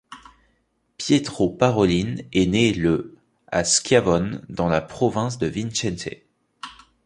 [0.97, 3.19] Pietro Parolin est né le
[3.51, 6.09] à Schiavon, dans la province de Vicence.